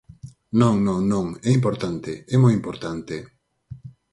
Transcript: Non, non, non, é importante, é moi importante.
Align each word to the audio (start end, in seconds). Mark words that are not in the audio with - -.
Non, 0.61 0.75
non, 0.87 1.01
non, 1.13 1.25
é 1.49 1.51
importante, 1.59 2.11
é 2.33 2.35
moi 2.43 2.53
importante. 2.59 3.15